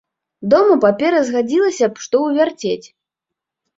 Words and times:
Дома 0.53 0.77
папера 0.85 1.19
згадзілася 1.29 1.85
б 1.95 2.07
што 2.07 2.15
ўвярцець. 2.25 2.87